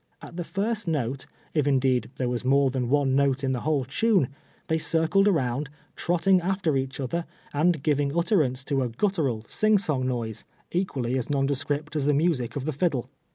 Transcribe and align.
At 0.19 0.35
the 0.35 0.43
first 0.43 0.87
note, 0.87 1.27
if 1.53 1.67
indeed 1.67 2.09
there 2.17 2.27
was 2.27 2.43
more 2.43 2.71
than 2.71 2.89
one 2.89 3.15
note 3.15 3.43
in 3.43 3.51
the 3.51 3.59
whole 3.59 3.85
tune, 3.85 4.29
they 4.65 4.79
circled 4.79 5.27
around, 5.27 5.69
trotting 5.95 6.41
after 6.41 6.71
eacli 6.73 7.01
other, 7.01 7.25
and 7.53 7.83
giving 7.83 8.17
utterance 8.17 8.63
to 8.63 8.81
a 8.81 8.89
guttural, 8.89 9.43
sing 9.47 9.77
song 9.77 10.07
noise, 10.07 10.43
equally 10.71 11.19
as 11.19 11.29
nondescript 11.29 11.95
as 11.95 12.07
the 12.07 12.15
music 12.15 12.55
of 12.55 12.65
the 12.65 12.73
fiddle. 12.73 13.11